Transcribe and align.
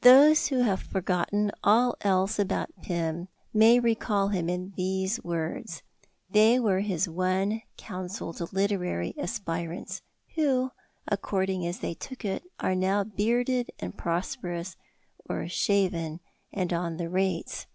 Those 0.00 0.46
who 0.46 0.60
have 0.62 0.80
forgotten 0.80 1.52
all 1.62 1.94
else 2.00 2.38
about 2.38 2.70
Pym 2.80 3.28
may 3.52 3.78
recall 3.78 4.28
him 4.28 4.48
in 4.48 4.72
these 4.78 5.22
words. 5.22 5.82
They 6.30 6.58
were 6.58 6.80
his 6.80 7.06
one 7.06 7.60
counsel 7.76 8.32
to 8.32 8.46
literary 8.50 9.12
aspirants, 9.18 10.00
who, 10.36 10.70
according 11.06 11.66
as 11.66 11.80
they 11.80 11.92
took 11.92 12.24
it, 12.24 12.44
are 12.60 12.74
now 12.74 13.04
bearded 13.04 13.70
and 13.78 13.94
prosperous 13.94 14.74
or 15.28 15.46
shaven 15.50 16.20
and 16.50 16.72
on 16.72 16.96
the 16.96 17.10
rates. 17.10 17.66